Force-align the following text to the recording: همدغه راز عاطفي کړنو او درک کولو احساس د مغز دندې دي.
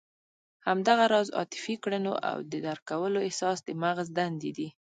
همدغه 0.67 1.03
راز 1.13 1.27
عاطفي 1.37 1.75
کړنو 1.83 2.13
او 2.29 2.37
درک 2.51 2.81
کولو 2.89 3.19
احساس 3.27 3.57
د 3.63 3.69
مغز 3.83 4.07
دندې 4.17 4.51
دي. 4.57 4.67